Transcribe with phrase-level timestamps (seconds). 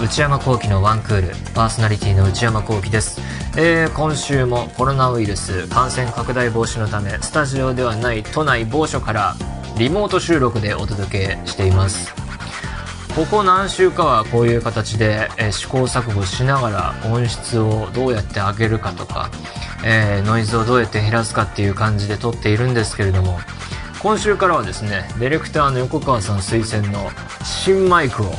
[0.00, 3.20] 内山聖輝のワンクールパーソナリティの内山聖輝です、
[3.56, 9.34] えー、今週もコロナウイルス感染拡大防止のためスタジオではない都内某所から
[9.76, 12.14] リモート収録でお届けしています。
[13.16, 19.30] ここ何週かはこういう形で、えー、試行錯誤しながら音質をどうやって上げるかとか、
[19.84, 23.40] えー、ノイズをどうやって減らすかっていう感じで撮っているんですけれども
[24.00, 27.10] 今週からはですねディレクターの横川さん推薦の
[27.42, 28.32] 新マイクを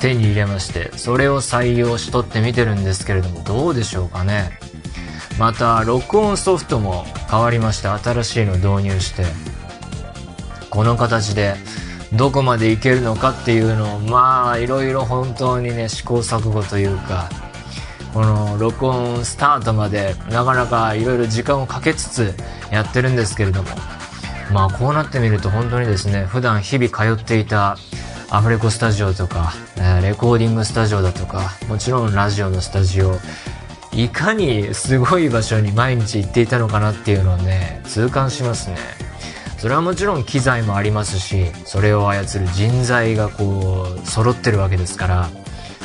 [0.00, 4.58] 手に入れましてそれを採用しとってみてるんですけれどもどうでしょうかね。
[5.40, 9.24] また録音ソフトも変わりまして新しいの導入して
[10.68, 11.54] この形で
[12.12, 17.30] どこまでいけるのかっていうのをまあいろいろ本当にね試行錯誤というか
[18.12, 22.34] この録音スタートまでなかなかいろいろ時間をかけつつ
[22.70, 23.68] やってるんですけれども
[24.52, 27.78] まあこうなってみると本当にですね普段日々通っていた
[28.32, 33.18] アフレコスタジオとか、えレコーディングスタジオだとか、もちろんラジオのスタジオ、
[33.92, 38.76] いかにすごい場所に毎日行っていたのかなっていうのをね、痛感しますね。
[39.58, 45.28] それはもちろん機材もありますし、それを操る人材がこう、揃ってるわけですから、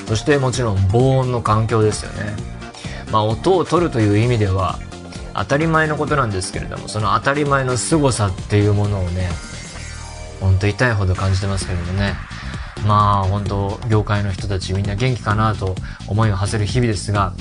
[0.08, 2.36] そしてもちろん防音の環境ですよね。
[3.12, 4.78] まあ音を取るという意味では、
[5.34, 9.30] 当たり前のことなんですけれども、その当たり前の凄さっていうものをね、
[10.40, 12.14] ほんと痛いほど感じてますけどもね。
[12.86, 15.76] まあ本当業界の人たちみんな元気かなと
[16.08, 17.34] 思いを馳せる日々ですが、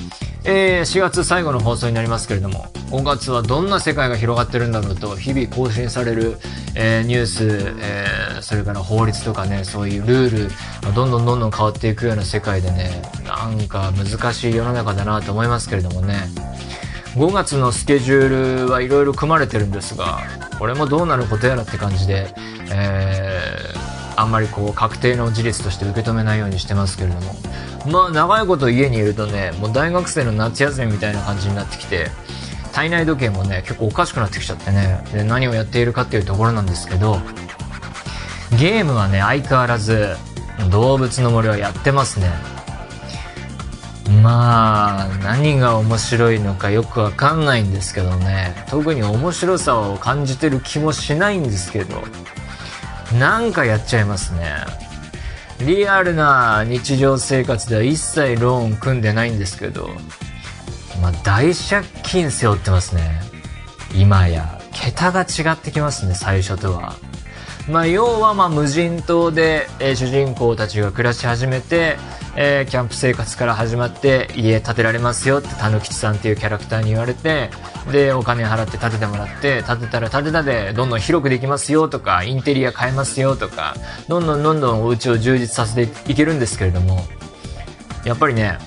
[0.43, 6.37] えー、4月最後の放送になりますけれども5月はどんな世界が広がってるんだろうと日々更新される、
[6.75, 7.47] えー、ニュース、
[7.79, 10.49] えー、それから法律とかねそういうルー
[10.89, 16.27] ルどんどんどんどん変わっていくような世界でねなんか難しい世の中だなと思いますけれどもね。
[17.15, 20.19] 5月のスケジュールはいろいろ組まれてるんですが
[20.59, 22.27] これもどうなることやらって感じで、
[22.69, 23.24] えー
[24.15, 27.35] あんまりこう確定の事実として受け止めないようにしてますけれども。
[27.91, 32.07] まあ長いこと家にいるとねもう大学生の夏休みみたいな感じになってきて
[32.73, 35.03] 体内時計もね結構おかしくなってきちゃってね。
[35.13, 37.19] で何をやっているかっていうところなんですけど
[38.57, 40.15] ゲームはね相変わらず
[40.71, 42.31] 動物の森はやってますね。
[44.21, 48.65] まあ何が面白いのかよくわかんないんですけどね。
[48.69, 52.03] 特に面白さを感じてる気もしないんですけど。
[53.13, 54.55] なんかやっちゃいますね。
[55.59, 59.89] リアルな日常生活では一切ローン組んでないんですけど、
[61.01, 63.21] まあ、大借金背負ってますね。
[63.95, 64.59] 今や。
[64.73, 66.95] 桁が違ってきますね最初とは。
[67.69, 71.97] まあ要はまあ無人島で、えー、主人公たちが暮らし始めて
[72.37, 77.49] えー、キャンプ生活から始まって家建てられますよってたぬきちさんっていうキャラクターに言われて
[77.91, 83.75] でお金払って建ててもらって建てたら建てたでどんどん広くできますよとかインテリア変えますよとか
[84.07, 87.05] どんどんどんどんお家を充実させていけるんですけれども
[88.03, 88.57] やっぱりね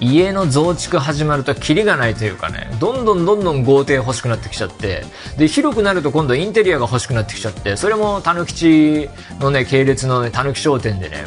[0.00, 5.02] 家の増築始まるとキリがないというかねどんどんどんどん豪邸欲しくなってきちゃって
[5.36, 9.08] で広くなると今度インテリアが欲しくなってきちゃってそれもたぬきち
[9.40, 11.24] のね系列のねたぬき商店でね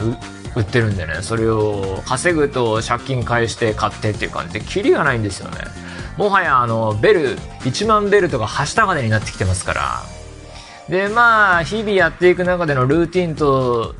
[0.56, 5.57] 売ってるんでねそれを稼ぐと借金返して買ってっていう感じでキリがないんですよね。
[6.22, 10.04] もはやあのベル1万ベルとかはした金になってきてますから。
[10.88, 13.96] でまあ日々やっていく中でのルーティンと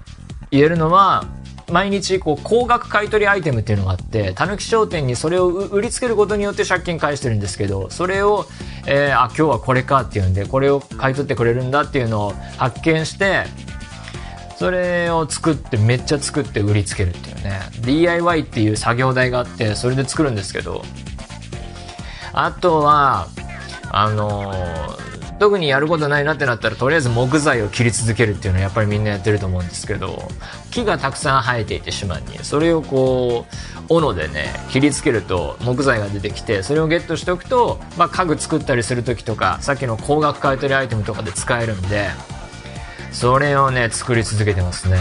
[0.52, 1.26] 言えるのは
[1.72, 8.46] 毎日こう高額買取アイテムっていうのがあってたぬき商店にそれを売りつけることによって借金返してるんですけどそれを、
[8.86, 13.46] えー、あ今日はこれかっていうんでこれを買い取ってくれるんだっていうのを発見して
[14.58, 17.62] それを作ってめっちゃ作って売りつけるっていうね。
[17.82, 20.84] DIY っていう作業台があってそれで作るんですけど
[22.34, 23.28] あとは
[23.92, 30.30] あのー、特にやることないなってなったらとりあえず木材を切り続けるっていうのはやっぱりみんなやってると思うんですけど
[30.72, 33.46] 木がたくさん生えていて島にそれをこ
[33.90, 42.10] う斧でね切りつけると木材が出てきてそれをゲットしておくと、まあ、家具作ったりする時とかさっきの高額買取アイテムとかで使えるんで
[43.12, 44.98] それをね作り続けてますね。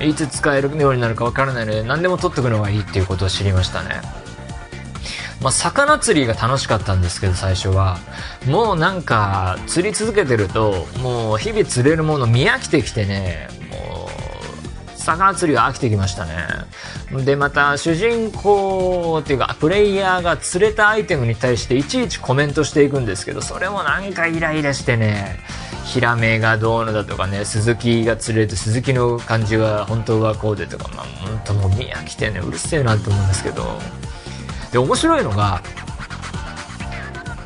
[0.00, 4.02] いつ使えるようになるかわからないので何でも取っておくのがいいっていうことを知りましたね。
[5.42, 7.98] まあ、魚釣りが楽しかったんですけど最初は。
[8.46, 13.48] もうなんか釣り続けてるともう日々釣れるもの見飽きてきてね。
[13.70, 16.32] もう魚釣りが飽きてきましたね。
[17.24, 25.38] でまた主人公っていうかプレイヤーが釣れたアイテムに対していちいちコメントしていくんですけどそれもなんかイライラしてね。
[25.84, 33.78] ヒラメがどうのだとかね、鈴木が釣れると鈴木の感じが本当はこうでとか、まあ本当もう見飽きてね、うるせえなと思うんですけど。
[34.72, 35.62] で、面白いのが、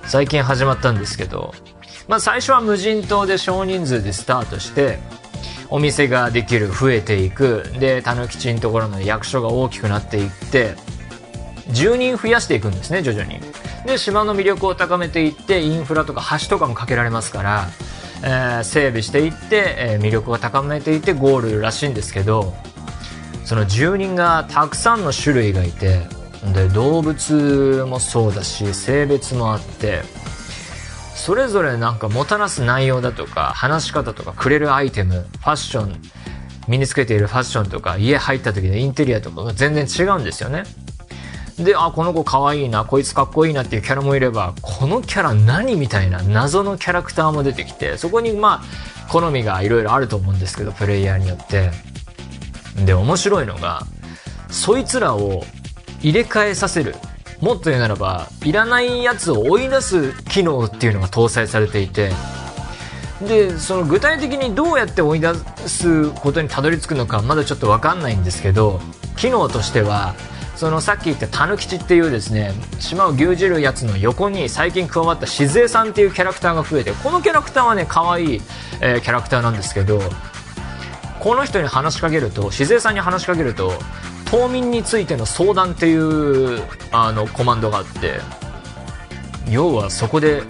[0.06, 1.55] 最近始まったんですけど、
[2.08, 4.99] まあ最初は無人島で少人数でスタートして、
[5.69, 7.62] お店ができる、増えていく。
[7.78, 10.75] で、たぬきちのところの役所が大きくなっていって、
[11.69, 13.40] 住人増やしていくんですね、徐々に。
[13.87, 17.69] で、島の魅力を高めていって、インフラとか橋とかもかけられますから、
[18.22, 22.52] えー、整備していって、えー、魅力を高めていってゴールらしいんですけど、
[23.44, 26.06] その住人がたくさんの種類がいて、
[26.45, 30.03] で、動物もそうだし、性別もあって、
[31.15, 36.01] それぞれなんかもたらす内容だとか、話し方とか、くれるアイテム、ファッション、
[36.67, 40.65] 身につけているファッションとか、家入った時のインテリアとかが全然違うんですよね。
[41.59, 51.71] で、あ、この子可愛いな、こいつかっこいいなっていうキャラもいれば、このキャラ何みたいな謎のキャラクターも出てきて、そこにまあ、好みがいろいろあると思うんですけど、プレイヤーによって。
[52.85, 53.85] で、面白いのが、
[54.49, 55.45] そいつらを
[56.02, 56.94] 入れ替えさせる。
[57.41, 62.11] もっと言うならば、いらないやつを追い出す機能っていうのが搭載されていて、
[63.26, 65.35] で、その具体的にどうやって追い出
[65.67, 68.81] すことにたどり着くのかまだちょっとわかんないんですけど、
[69.17, 70.14] 機能としては、
[70.56, 78.43] そのさっき言ったタヌキチっていうですね、島を牛耳るやつの横に最近加わった静江さんっていうキャラクターが増えて、このキャラクターはね、可愛い、
[78.82, 80.03] えー、キャラクターなんですけど、
[81.19, 83.73] この人に話しかけると、静江さんに話しかけると、
[84.31, 86.62] 島民についての相談っていう
[86.93, 88.21] あのコマンドがあって、
[89.50, 90.43] 要はそこで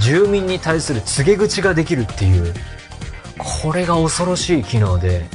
[0.00, 2.54] 住民に対する告げ口ができるっていう、
[3.62, 5.26] これが恐ろしい機能で、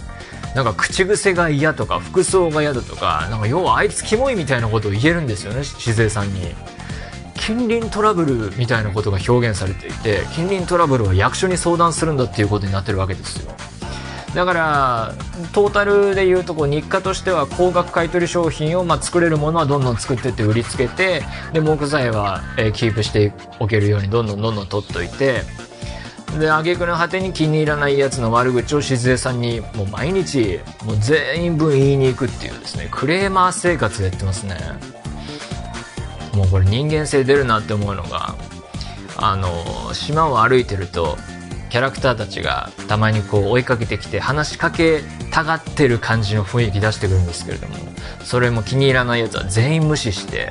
[0.56, 6.54] なんか口癖が嫌とか服装が嫌だとかなんか要はあいつキモいみたいなことを言えるんですよね静江さんに。
[7.36, 13.52] 近隣トラブルみたいなことが表現されていて近隣トラブルは役所に相談するんだっていうことになってるわけですよ。
[14.36, 15.14] だから
[15.52, 25.42] トータルでいうとこう日課としては高額買取商品をまあ作れるものはどんどん作ってって売りつけてで木材は、えー、キープしておけるようにどんどんどんどん取っといて
[26.40, 34.56] で挙句の果てに気に入らないやつの悪口を静江さんにもう毎日もう全員分言いに行くっていうですねクレーマー生活やってますね。
[36.34, 38.36] もうこれ人間性出るなって思うのが
[39.18, 41.18] あの島を歩いてると
[41.72, 45.02] キャラクターたちがたまにこう追いかけてきて話しかけ
[45.32, 47.76] たがってる感じの雰囲気出してくるんですけれども
[48.26, 50.50] それも気に入らないやつは全員無視して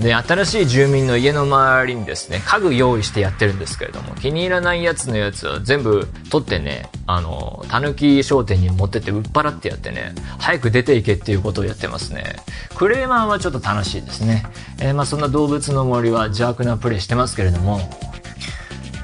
[0.00, 12.36] で、新しい住民の家の周りにですね、家具用意してやってるんですけれども、気に入らないやつのやつを全部取ってね、あの、たぬき商店に持ってって売っ払ってやってね、早く出ていけっていうことをやってますね。
[12.74, 14.44] クレーマーはちょっと楽しいですね。
[14.80, 17.80] えー、まあそんな動物の森は邪悪なプレイしてますけれども、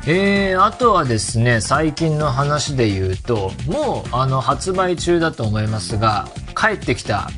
[0.06, 7.30] えー、あとはですね、最近の話で言うと、もう、あの、発売中だと思いますが、帰ってきた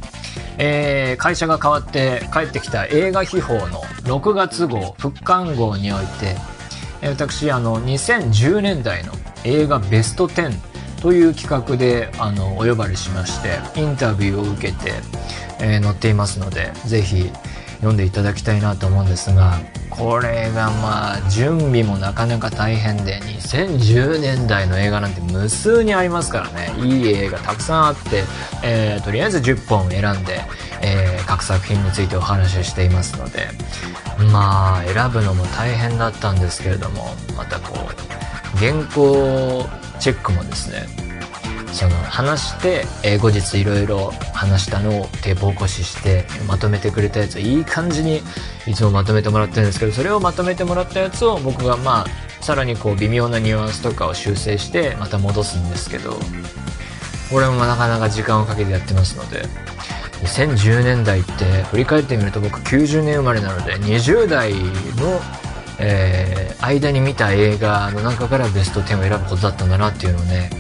[0.59, 6.37] えー、会社が変わって帰ってきた映画秘宝の6月号復刊号において、
[7.09, 9.13] 私あの2010年代の
[9.45, 10.53] 映画ベスト10
[11.03, 14.93] という企画であのお呼ばれしましてインタビューを受けて、
[15.61, 17.31] えー、載っていますのでぜひ
[17.85, 19.59] 読んでいただきたいなと思うんですが
[19.91, 26.73] これがまあ準備もなかなか大変で2010年代の映画なんて無数にありますからね。
[26.79, 28.25] いい映画たくさんあって、
[28.65, 30.41] えー、とりあえず10本選んで、
[30.83, 33.49] えー、各作品についてお話ししていますので
[34.33, 37.05] まあ選ぶのも大変だったんですけれども
[37.37, 39.69] またこう原稿
[40.01, 41.14] チェックもですね
[41.75, 48.23] その話して、えー、後日いろいろ話したのをテープ起こししてまとめてくれたやつをいい感じに
[48.67, 52.07] いつもまとめてもらってるんですけどそれをまとめてもらったやつを僕がまあ
[52.41, 56.13] さらにこう微妙なニュアンスとかを修正してまた戻すんですけど
[57.31, 59.43] これもなかなか時間をかけてやってますので
[60.23, 65.21] 2010年代って振り返ってみると僕90年生まれなので20代の
[65.79, 70.51] えー、間に見た映画の中からベスト10を選ぶことだったんだなっていうのをね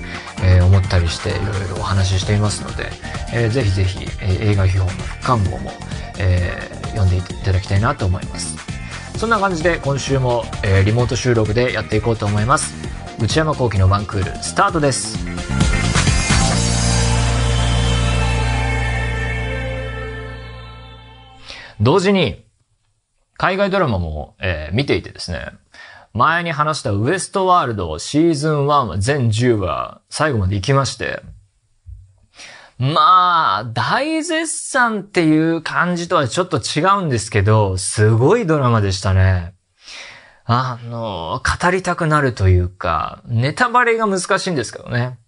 [0.42, 2.90] えー、思ったりしていろいろお話ししていますので、
[3.32, 5.70] えー、ぜひぜひ、えー、映画秘宝の復刊号も、
[6.18, 8.56] えー、読んでいただきたいなと思います。
[9.18, 12.74] そんな感じで今週も、えー、リモート収録でやっていこうと思います。
[13.20, 15.18] 内山昂輝のワンクールスタートです。
[21.80, 22.44] 同時に
[23.36, 25.46] 海外ドラマも、えー、見ていてですね、
[26.14, 31.22] 前に話したウエストワールドシーズン1全10話最後まで行きまして、
[32.78, 39.54] まあ、大絶賛っていう感じとはちょっと違うんですけど、すごいドラマでしたね。
[40.44, 45.18] あの、語りたくなるというか、ネタバレが難しいんですけどね。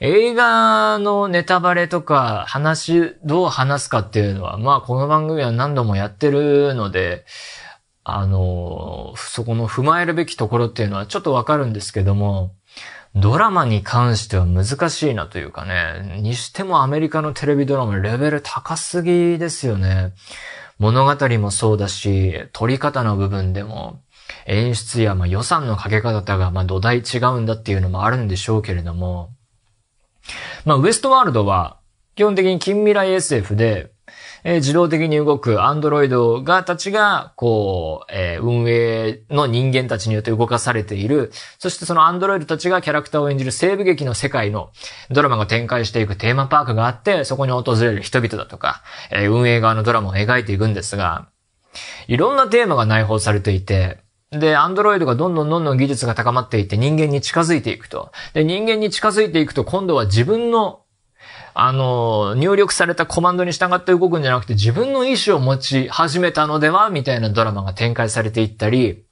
[0.00, 7.24] 映画のネタバレとか話、どう話すかっていうのは、まあこの番組は何度もやってるので、
[8.08, 12.54] あの、そこの踏まえるべきところっていうのはちょっとわかるんですけども、
[13.16, 20.12] ドラマに関しては難しいなというかね、にしてもアメリカのテレビドラマレベル高すぎですよね。
[20.78, 23.98] 物語もそうだし、撮り方の部分でも、
[24.46, 29.30] 演出やま予算のかけ方がま土台違うんだっていうのもあるんでしょうけれども、
[30.64, 31.78] まあウエストワールドは
[32.14, 33.90] 基本的に近未来 SF で、
[34.48, 41.32] えー、自動的に動くアンドロイドが、たちが、こう、えー、運営の人間たちによって動かされている。
[41.58, 44.70] そしてそのアンドロイドたちがキャラクターを演じる西部劇の世界の
[45.10, 51.26] ドラマが展開していくテーマパークがあって、そこに訪れる人々だとか、えー、運営側のドラマを描いていくんですが、
[52.06, 53.98] いろんなテーマが内包されていて、
[54.30, 58.12] で、アンドロイドがどんどんどんどん技術が高まっていって人間に近づいていくと。
[58.32, 60.82] で、人間に近づいていくと今度は自分の
[61.58, 69.06] あの、入力されたコマンドに従って動くんじゃなくて自分の意思を持ち始めたのではみたいなドラマが展開されていったり、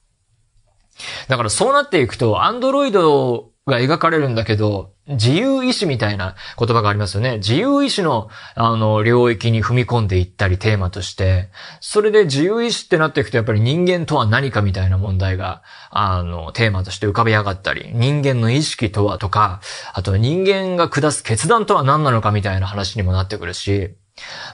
[1.28, 7.36] だからそうなっていくと、アンドロイドが描かれるんだけど、自由意志みたいな言葉がありますよね。
[7.36, 19.60] 自由意志の、あの、領域に踏み込んでいったりテーマとして、それで自由意志ってなっていくとやっぱり人間とは何かみたいな問題が、あの、テーマとして浮かび上がったり、人間の意識とはとか、
[19.92, 23.94] あと人間が下す決断とは何なのかみたいな話にもなってくるし、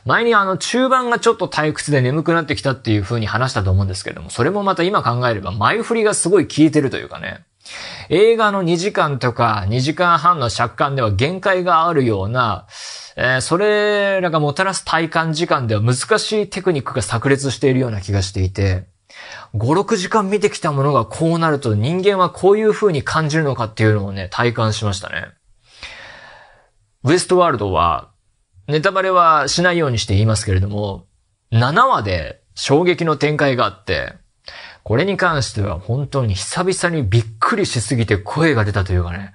[0.05, 7.45] 前にあの中盤がちょっと退屈で眠くなってきたっていう風に話したと思うんですけども、それもまた今考えれば前振りがすごい効いてるというかね。
[8.09, 12.67] 映画の2時間とか2時間半の尺間では限界があるような、
[13.17, 18.87] えー、それらがもたらす体感時間では難しいテクニックが炸裂しているような気がしていて、
[19.55, 25.29] 5、6時間見てきたものがこうなると人間はこういう風に感じるのかっていうのをね、体感しましたね。
[27.03, 28.11] ウエストワールドは、
[28.69, 31.07] ネタバレはしないようにして言いますけれども、
[31.53, 34.15] 7話で衝撃の展開があって、
[34.83, 39.33] これに関しては本当に久々にびっくりしすぎて声が出たというかね、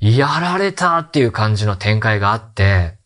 [0.00, 2.96] やられたっていう感じの展開があって、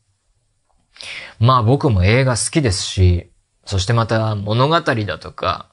[1.39, 3.31] まあ僕も映画好きですし、
[3.65, 5.71] そしてまた物語だとか、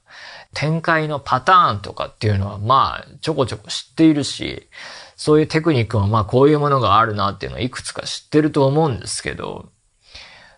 [0.54, 4.68] 展開のパターンとかっていうのはまあちょこちょこ知っているし、
[5.16, 9.70] そういうテクニックもまあこういうものがあるなっていうのはいくつか知ってると思うんですけど、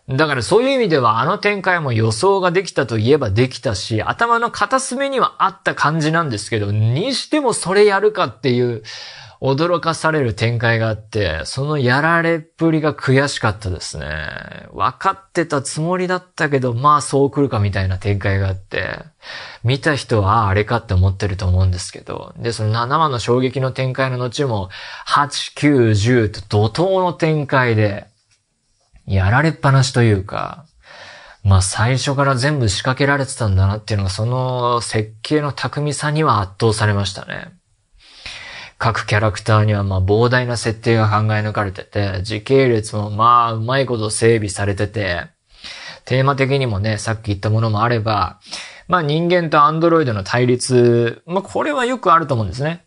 [0.09, 8.83] だからそういう意味ではあの展開も予想ができたといえばできたし、頭の片隅にはあった感じなんですけど、にしてもそれやるかっていう
[9.43, 14.07] 驚かされる展開があって、そのやられっぷりが悔しかったですね。
[14.73, 18.99] 分かってたつもりだったけど、まあそう来るかみたいな展開があって、
[19.63, 24.69] 見た人はあれかって思ってると思うんですけど、で、その7話の衝撃の展開の後も、
[25.07, 28.07] 8、9、10と怒涛の展開で、
[29.07, 30.65] やられっぱなしというか、
[31.43, 37.51] まあ最初から全部仕掛けられてたんだなっていうのが、その設計の巧みさには圧倒されましたね。
[38.77, 45.27] 各キャラクターにはまあ膨大な設定が考え抜かれてて、時系列もまあうまいこと整備されてて、
[46.05, 48.39] テーマ的にもね、さっき言ったものもあれば、
[48.87, 52.85] まあ人間とアンドロイドの対立、まあこれはよくあると思うんですね。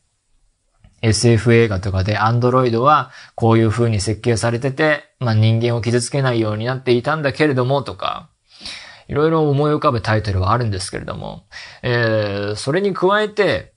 [1.06, 8.30] SF 映画とかでアンドロイドはこういう風に設計されてて、まあ人間を傷つけないようになっていたんだけれどもとか、
[9.08, 11.46] いろいろ思い浮かぶタイトルはあるんですけれども、
[11.82, 13.72] えー、それに加えて、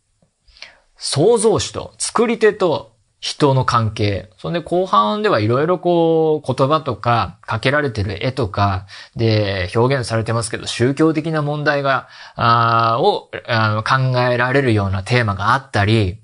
[0.98, 4.30] 創造主と作り手と人の関係。
[4.38, 16.22] そんで後半ではいろいろこう言葉とかかけられてる絵とかで表現されてますけど宗教的な問題が、あを考えられるようなテーマがあったり、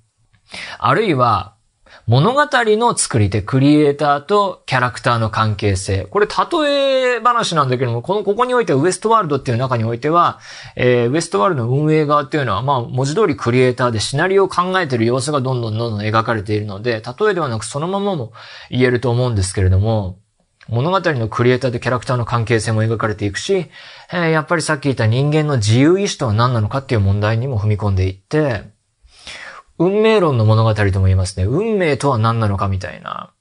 [0.79, 1.55] あるいは、
[2.07, 6.05] 物語の作り手、クリエイターとキャラクターの関係性。
[6.05, 10.39] これ、例え話なんだけども、この、ここにおいてはウエストワールドっていう中においては、
[10.75, 18.33] えー、ウエストワールドの運営側っていうのは、まあ、文字通りクリエイターでシナリオを考えてる様子がどんどんどんどん描かれているので、例えではなくそのままも
[18.69, 20.19] 言えると思うんですけれども、
[20.67, 23.67] 物語のクリエイターとキャラクターの関係性も描かれていくし、
[24.11, 28.74] えー、やっぱりさっき言った人間の自由意志とは何なのかっていう問題にも踏み込んでいって、
[29.77, 31.45] 運命論の物語とも言いますね。
[31.45, 33.33] 運命とは何なのかみたいな。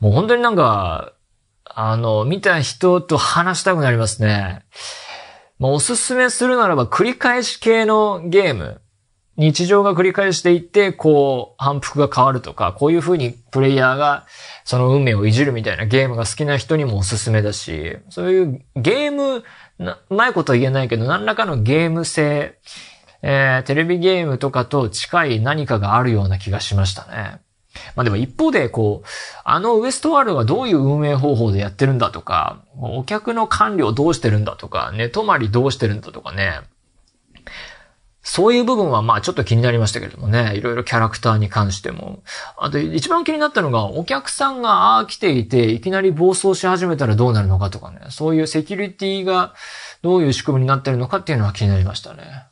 [0.00, 1.12] もう本当になんか、
[1.64, 4.62] あの、見た人と話したくなりますね。
[5.58, 8.80] まあ、おすすめするならば繰り返し系のゲーム。
[9.36, 14.26] 日常が繰り返していって、こう、反復が変わるとか、こういう風にプレイヤーが
[14.64, 19.44] その運命をいじるみたいなゲームが好きな人にもおすすめだし、そういうゲーム、
[19.78, 22.58] うまいことは言えないけど、何らかのゲーム性、
[23.22, 27.40] えー、テレビゲームとかと近い何かがあるような気がしましたね。
[27.94, 29.08] まあでも一方で、こう、
[29.44, 36.60] あのウエストワールドがどういう運営方法でやってるんだとか、お客の管理をどうしてるんだとか、寝泊まりどうしてるんだとかね。
[38.22, 42.22] そういう部分はまあちょっと気になりましたけれどもね、いろいろキャラクターに関しても。
[42.58, 49.54] あと一番気になったのが、お客さんがああ来ていて、いきなり暴走し始めたらどうなるのかとかね、そういうセキュリティが
[50.02, 52.49] どういう仕組みになってるのかっていうのは気になりましたね。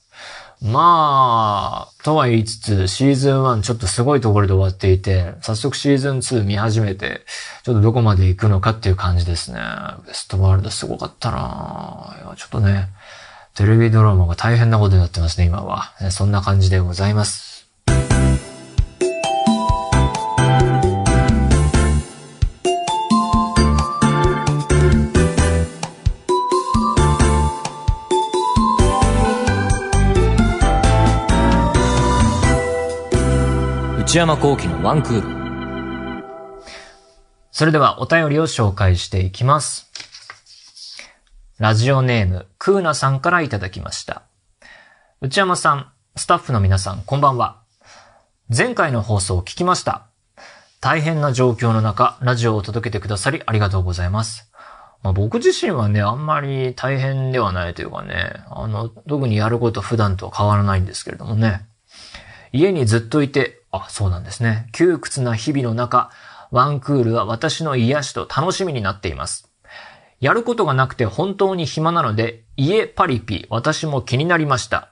[0.61, 7.23] まあ、とは言いつつ、シーズン1ちょっとすごいところで終わっていて、早速シーズン2見始めて、
[7.63, 9.61] ちょっとどこまで行くのかっていう感じですね。
[10.07, 12.89] ウエストワールドすごかったな、ちょっとね、
[13.55, 15.93] テレビドラマが大変なことになってますね、今は。
[16.11, 17.48] そんな感じでございます。
[34.09, 36.25] 内山幸喜のワンクール。
[37.51, 39.91] それではお便りを紹介していきます。
[41.59, 44.23] ラジオネーム、クーナさんからいただきました。
[45.21, 47.61] 内山さん、スタッフの皆さん、こんばんは。
[48.49, 50.07] 前回の放送を聞きました。
[50.81, 54.51] 大変な状況の中、ラジオを届けてくださりありがとうございます。
[55.03, 61.67] まあ、僕自身はね、あんまり大変ではないというかね、あの、特にやること普段とは変わらないんですけれどもね。
[62.53, 64.69] 家にずっといて、あ、そうなんですね。
[64.73, 66.11] 窮屈な日々の中、
[66.51, 69.51] ワンクールは私の癒しと楽しみになっています。
[70.21, 74.91] やることがなくて本当に暇なので、家パリピ、私も気になりました。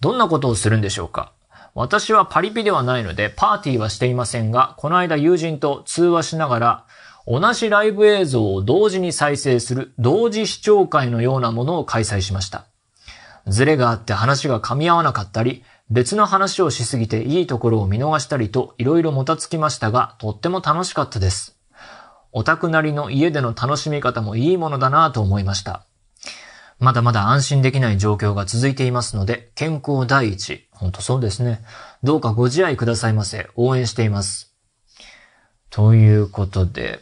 [0.00, 1.32] どんなことをするんでしょうか？
[1.74, 6.86] 私はパリピではないので、パーティーはしていませんが、この間友人と通話しながら、
[7.26, 12.66] 同じライブ映像を同時に再生する同時視聴会のようなものを開催しました。
[13.46, 21.58] ズレがあって話が噛み合わなかったり、別の話をしすぎていいところを見逃したりと色々もたつきましたが、とっても楽しかったです。
[22.32, 25.84] オタクなりの家での楽しみ方もいいものだなぁと思いました。
[26.78, 30.66] まだまだ安心できない状況が続いていますので、健康第一。
[30.70, 31.60] ほんとそうですね。
[32.02, 33.50] どうかご自愛くださいませ。
[33.54, 34.54] 応援しています。
[35.68, 37.00] ということで、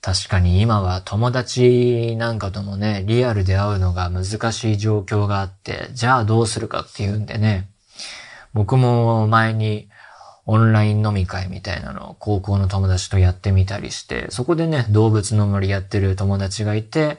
[0.00, 7.69] 確かに今は友達なんかともね、リアルで会うのが難しい状況があって、じゃあどうするかっていうんでね、
[8.54, 9.88] 僕も前に
[10.46, 17.18] オンライン飲み会みたいなのを高校の友達とやってみたりして、そこでね、動物の森やってる友達がいて、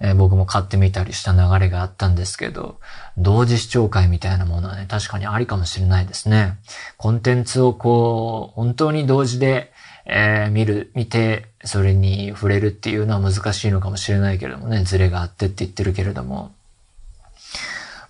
[0.00, 2.80] えー、僕も買ってみたりした流れがあったんですけど、
[3.16, 6.56] 同時視聴会みたいなものはね、確かにありかもしれないですね。
[6.96, 9.72] コンテンツをこう、本当に同時で、
[10.04, 16.52] えー、見る、見て、それに触れるっていうのは難しいのかもしれないけれどもね、ズレがあってって言ってるけれども。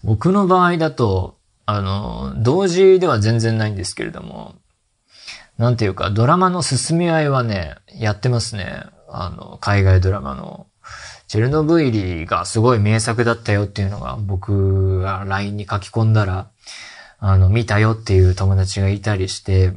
[0.03, 4.55] 僕の場合だと、あの、同時では全然ないんですけれども、
[5.59, 8.85] なんていうか、ドラマの進み合いはね、やってますね。
[9.09, 10.67] あの、海外ドラマの。
[11.29, 16.51] チェルノブイリがすごい名作だったよっていうのが僕が LINE に書き込んだら、
[17.19, 19.73] あの、見たよっていう友達がいたりして、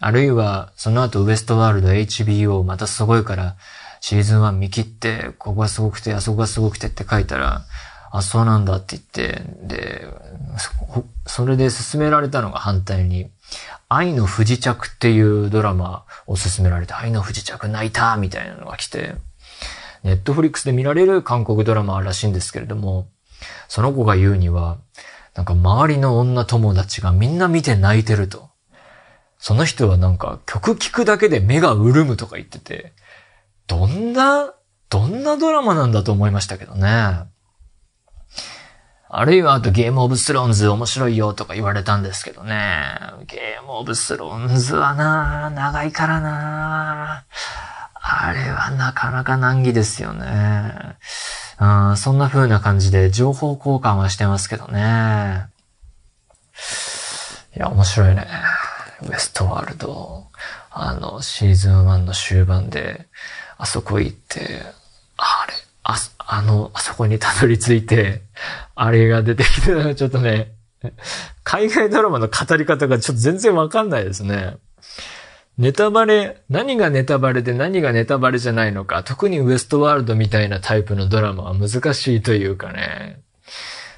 [0.00, 3.56] あるいは、その後ウエストワールド HBO またすごいから、
[4.00, 7.64] シーズン1見切って、ここがすごくて、あそこがすごくてって書いたら、
[8.10, 10.06] あ、そうなんだって言って、で、
[11.26, 13.30] それで進められたのが反対に、
[13.88, 19.14] 愛の不時着っていうドラマを勧められて、愛の不時着泣いたみたいなのが来て、
[20.02, 23.08] ネットフリックスで見られる韓国ドラマらしいんですけれども、
[23.68, 24.78] その子が言うには、
[25.34, 28.50] なんか周りの女友達がみんな見て泣いてると。
[29.38, 32.92] その人はなんか曲聴くだけで目が潤むとか言ってて、
[33.66, 34.52] どんな、
[34.88, 37.20] どんなドラマなんだと思いましたけどね。
[39.12, 42.84] あるいはあとゲームオブスローンズ面白いよとか言われたんですけどね。
[43.26, 47.24] ゲームオブスローンズはな長いからな
[47.94, 50.96] あれはなかなか難儀ですよね。
[51.60, 55.46] うん、そんな風な感じで情報交換はしてますけどね。
[57.56, 58.28] いや、面白いね。
[59.02, 60.28] ウエストワールド。
[60.70, 63.08] あの、シーズン1の終盤で、
[63.58, 64.62] あそこ行って、
[65.16, 65.54] あれ、
[66.32, 68.22] あ、の、あそこにたどり着いて、
[68.76, 70.52] あれが出てきてちょっとね、
[71.42, 74.56] 海外ドラマの語り方がちょっと全然わかんないですね。
[75.58, 83.20] ネタバレ、何がネタバレで何がネタバレじゃないのか、特にウエストワールドみたいなタイプのドラマは難しいというかね、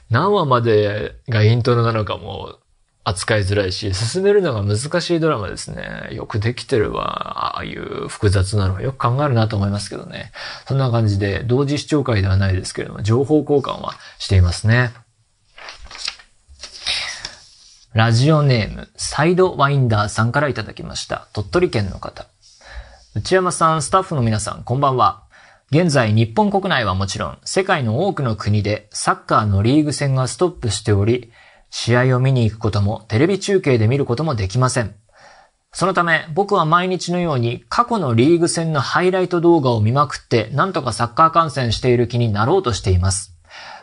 [0.08, 2.58] 何話までがイントロなのかも
[3.04, 6.08] 扱いづらいし、進めるのが難しいドラマですね。
[6.12, 7.56] よくできてるわ。
[7.56, 10.30] ああいう複雑なのはよく考えるなと思いますけどね。
[10.68, 14.92] そんな感じで、同時視聴会ではないですけれども、情報交換はしていますね。
[17.92, 21.28] ラジオネーム、サイドワインダーさんからいただきました。
[21.32, 22.26] 鳥取県の方。
[23.14, 25.24] 内山さん、スタッフの皆さん、こんばんは。
[25.72, 31.32] 現在、日本国内はもちろん、世界の多くの国でサッカーのリーグ戦がストップしており、
[31.74, 34.94] 試合を見に行くこともテレビ中継で見ることもできません。
[35.72, 43.34] そのため僕は毎日のように過去のリーグ戦のハイライト動画を見まくってなんとかサッカー観戦している気になろうとしています。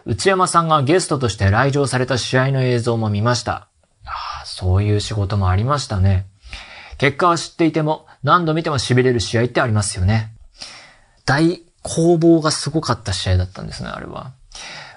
[0.05, 3.69] 内山さんがゲストとして来場された試合の映像も見ました。
[4.05, 6.27] ああそういう仕事もありましたね。
[6.99, 10.35] 結果は知っていても何度見ても痺れる試合ってありますよね。
[11.25, 14.33] 大攻防がすごかった試合だったんですね、あれは。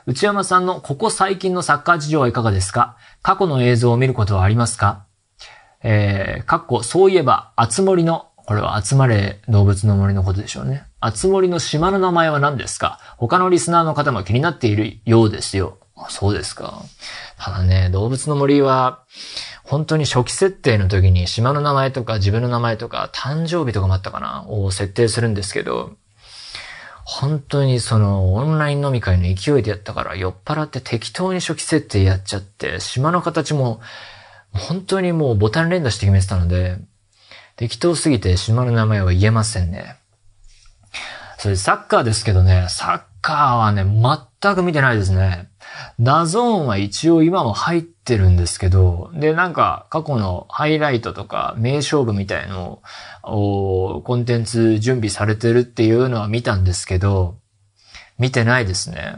[0.04, 2.96] 内山さんのここ最近のサッカー事情はいかがですか？
[3.22, 5.06] 過去の映像を見ることはありますか？
[5.84, 10.84] えー、かっこ、そういえば、あつ森の、これは集まれ動物の森のことでしょうね。
[10.98, 12.98] あつ森の島の名前は何ですか？
[13.16, 15.78] 他のリスナーの方も気になっているようですよ。
[16.08, 16.82] そうですか。
[17.38, 19.04] ただね、動物の森は、
[19.62, 24.44] 本当に初期設定の時に島の名前とか自分の名前とか誕生日とかもあったかな？
[24.48, 25.92] を設定するんですけど、
[27.20, 33.80] 本当にそのオンライン飲み会の勢いでやったから酔っ払って適当に初期設定やっちゃって、島の形も
[34.52, 36.78] 本当にもうボタン連打して決めてたので、
[37.56, 39.96] 適当すぎて島の名前は言えませんね。
[41.36, 45.50] それサッカーですけどね、サッカーはね、全く見てないですね。
[46.00, 52.82] DAZN は一応今も入ってるんですけど、で、なんか過去のハイライトとか名勝負みたいの
[53.22, 57.36] をコンテンツ準備されてるっていうのは見たんですけど、
[58.18, 59.16] 見てないですね。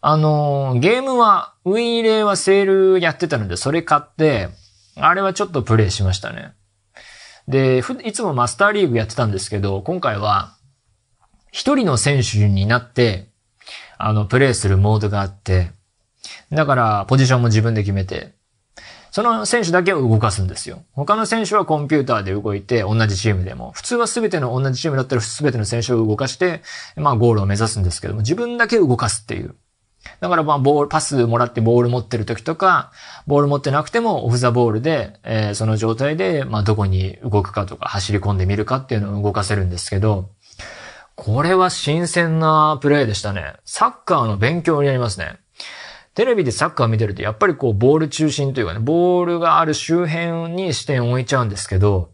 [0.00, 4.48] あの、ゲームは、ウイイレはセールやってたので、それ買って、
[4.96, 6.52] あれはちょっとプレイしましたね。
[7.48, 10.54] で、いつもマスターリーグやってたんですけど、今回は、
[11.50, 13.27] 一人の選手になって、
[13.98, 15.72] あの、プレイするモードがあって、
[16.50, 18.32] だから、ポジションも自分で決めて、
[19.10, 20.84] その選手だけを動かすんですよ。
[20.92, 23.72] 他の選手はコンピューターで動いて、同じチームでも。
[23.72, 26.62] 普通は全ての同じチームだったら全ての選手を動かして、
[26.96, 29.54] まあゴールを目指すんですけども、自分だけ動かすっていう。
[30.20, 32.92] だからまあボール、パスもらってボール持ってる時とか、
[33.26, 40.30] ボール持ってなくてもオフザボールで、えー、その状態で、まあどこに動くかとか走り込んでみるかっていうのを動かせるんですけど、
[41.20, 43.54] これは新鮮なプレイでしたね。
[43.64, 45.40] サッカーの勉強になりますね。
[46.14, 52.12] テレビでサッカー見てるとやっぱりこうボール中心というかね、ボールがある周辺に視点を置いちゃうんですけど、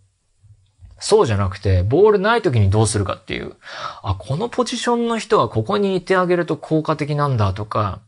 [0.99, 3.57] そうじゃなくて、ボールない時にどうするかっていう。
[4.03, 8.01] あ、このポジションの人はここにいてあげると効果的なんだとか、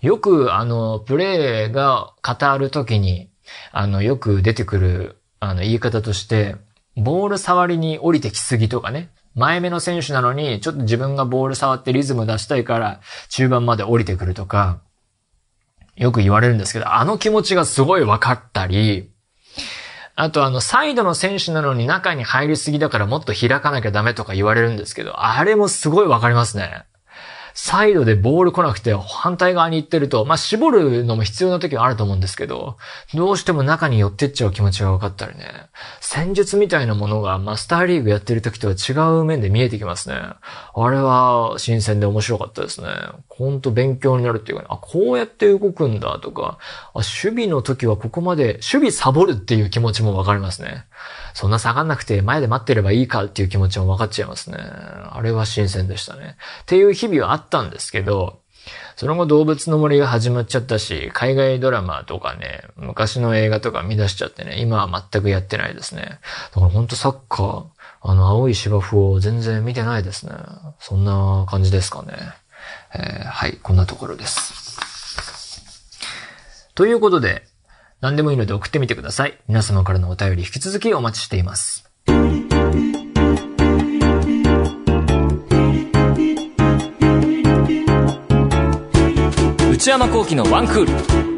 [0.00, 3.30] よく、あの、プレーが語る時に、
[3.70, 6.56] あの、よく出てくる、あの、言い方として、
[6.96, 9.10] ボール触りに降りてきすぎとかね。
[9.34, 14.80] 前目の選手なのに、ちょっと自分がボール触ってリズム出したいから、中盤まで降りてくるとか、
[15.96, 19.10] よく言われるんですけど、あの気持ちがすごい分かったり、
[20.16, 26.84] あとあの、サイドの選手なのに中に入りすぎだからもっと開かなきゃダメとか言われるんですけど、あれもすごい分かりますね。
[27.56, 32.76] サイドでボール来なくて反対側に行ってると、まあ、絞るのも必要な時はあると思うんですけど、
[33.14, 35.46] どうしても中に寄ってっちゃう気持ちが分かったりね。
[36.00, 40.16] 戦術みたいなものがマスターリーグやってる時とは違う面で見えてきますね。
[40.16, 42.88] あれは新鮮で面白かったですね。
[43.28, 46.58] ほんと勉強になるっていうかね、あ、こうやって動くんだとか、
[46.92, 50.86] あ、守備の時はここまで、守備サボるっていう気持ちも分かりますね。
[51.34, 54.56] そんな下がんなくて前で待ってればいいかっていう気持ちも分かっちゃいますね。
[54.58, 56.36] あれは新鮮でしたね。
[56.62, 58.40] っていう日々はあったんですけど、
[58.96, 66.02] その後動物の森が始まっちゃったし、海外ドラマとかね、昔の映画とか見出しちゃってね、今は全くやってないですね。
[66.02, 67.64] だからほんとサッカー、
[68.00, 70.32] あの、青い芝生を全然見てないですね。
[70.78, 72.14] そんな感じですかね。
[72.94, 74.78] えー、はい、こんなところです。
[76.74, 77.44] ということで、
[78.00, 79.38] 何でもいいので送ってみてください。
[79.48, 81.90] 皆様からのお便り引き続きお待ちしています。
[89.70, 91.33] 内山幸喜のワンクール。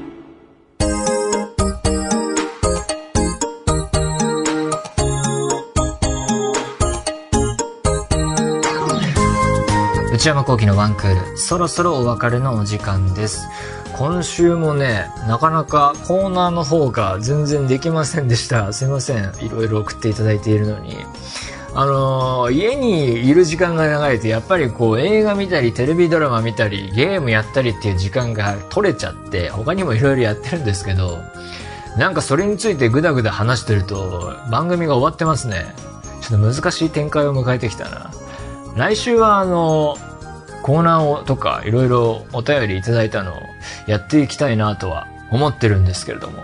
[10.27, 13.47] 内山幸喜のワンクール、そろそろお別れのお時間です。
[13.97, 18.73] 今週もね、なかなかコーナーの方が全然できませんでした。
[18.73, 19.33] すいません。
[19.41, 20.97] いろいろ送っていただいているのに。
[21.75, 31.19] あのー、家にいる時間が長いとやっぱりこう映画見たりテレビドラマ見たりゲームやったりっていう時間が取れちゃって他にもいろいろやってるんですけど
[31.97, 35.73] なんかそれについてグダグダ話してると番組が終わってますね。
[36.21, 38.11] ちょっと難しい展開を迎えてきたな。
[38.75, 39.97] 来週はあの
[40.67, 43.43] コーナーをとかいろいろお便りいただいたのを
[43.87, 46.43] やっていきたいなとは思ってるんですけれども。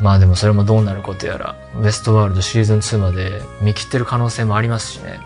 [0.00, 5.20] まあでもそれもどうなることやら、ウエストワールドシーズン2まで見切ってる可能性もありますしね。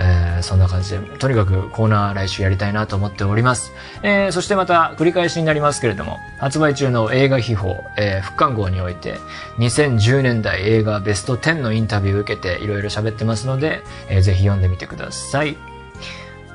[0.00, 3.72] えーそんな感じで、とにかくコーナー来週やりたいなと思っております。
[4.02, 9.20] えーそしてまた繰り返しになりますけれども、発売中の映画秘宝、えー復刊号において、
[9.58, 15.69] 2010年代映画ベスト10のインタビューを受けていろいろ喋ってますので、えーぜひ読んでみてください。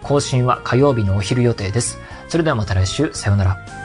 [0.03, 1.99] 更新は火曜日のお昼予定です。
[2.29, 3.80] それではまた来週、さようなら。